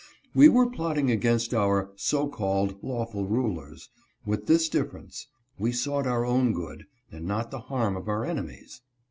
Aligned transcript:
We 0.33 0.49
were 0.49 0.65
plotting 0.67 1.11
against 1.11 1.53
our 1.53 1.91
(so 1.95 2.27
called) 2.27 2.75
lawful 2.81 3.27
rulers, 3.27 3.91
with 4.25 4.47
this 4.47 4.67
difference— 4.67 5.27
we 5.59 5.71
sought 5.71 6.07
our 6.07 6.25
own 6.25 6.53
good, 6.53 6.85
and 7.11 7.25
not 7.27 7.51
the 7.51 7.59
harm 7.69 7.95
of 7.95 8.09
our 8.09 8.25
enemies. 8.25 8.81